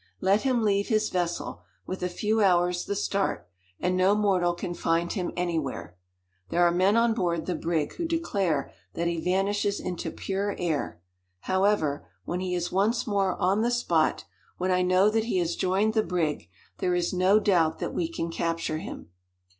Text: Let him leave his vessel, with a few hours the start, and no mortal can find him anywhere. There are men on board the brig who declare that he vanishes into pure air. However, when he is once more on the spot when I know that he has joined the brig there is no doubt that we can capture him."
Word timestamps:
Let 0.19 0.41
him 0.41 0.63
leave 0.63 0.87
his 0.87 1.09
vessel, 1.11 1.61
with 1.85 2.01
a 2.01 2.09
few 2.09 2.41
hours 2.41 2.85
the 2.85 2.95
start, 2.95 3.47
and 3.79 3.95
no 3.95 4.15
mortal 4.15 4.55
can 4.55 4.73
find 4.73 5.13
him 5.13 5.31
anywhere. 5.37 5.95
There 6.49 6.63
are 6.65 6.71
men 6.71 6.97
on 6.97 7.13
board 7.13 7.45
the 7.45 7.53
brig 7.53 7.93
who 7.97 8.07
declare 8.07 8.71
that 8.95 9.05
he 9.05 9.21
vanishes 9.23 9.79
into 9.79 10.09
pure 10.09 10.55
air. 10.57 10.99
However, 11.41 12.07
when 12.25 12.39
he 12.39 12.55
is 12.55 12.71
once 12.71 13.05
more 13.05 13.35
on 13.35 13.61
the 13.61 13.69
spot 13.69 14.25
when 14.57 14.71
I 14.71 14.81
know 14.81 15.07
that 15.11 15.25
he 15.25 15.37
has 15.37 15.55
joined 15.55 15.93
the 15.93 16.01
brig 16.01 16.49
there 16.79 16.95
is 16.95 17.13
no 17.13 17.39
doubt 17.39 17.77
that 17.77 17.93
we 17.93 18.07
can 18.07 18.31
capture 18.31 18.79
him." 18.79 19.11